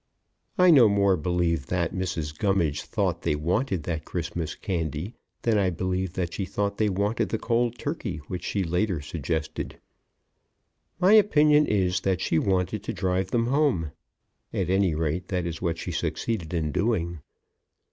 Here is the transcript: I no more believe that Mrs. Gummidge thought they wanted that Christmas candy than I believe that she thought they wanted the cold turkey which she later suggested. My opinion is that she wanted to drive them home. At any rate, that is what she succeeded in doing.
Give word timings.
I 0.57 0.71
no 0.71 0.89
more 0.89 1.15
believe 1.15 1.67
that 1.67 1.93
Mrs. 1.93 2.35
Gummidge 2.35 2.81
thought 2.81 3.21
they 3.21 3.35
wanted 3.35 3.83
that 3.83 4.03
Christmas 4.03 4.55
candy 4.55 5.13
than 5.43 5.59
I 5.59 5.69
believe 5.69 6.13
that 6.13 6.33
she 6.33 6.43
thought 6.43 6.79
they 6.79 6.89
wanted 6.89 7.29
the 7.29 7.37
cold 7.37 7.77
turkey 7.77 8.17
which 8.27 8.43
she 8.43 8.63
later 8.63 8.99
suggested. 8.99 9.79
My 10.99 11.13
opinion 11.13 11.67
is 11.67 11.99
that 12.01 12.19
she 12.19 12.39
wanted 12.39 12.81
to 12.85 12.93
drive 12.93 13.29
them 13.29 13.45
home. 13.45 13.91
At 14.51 14.71
any 14.71 14.95
rate, 14.95 15.27
that 15.27 15.45
is 15.45 15.61
what 15.61 15.77
she 15.77 15.91
succeeded 15.91 16.51
in 16.51 16.71
doing. 16.71 17.19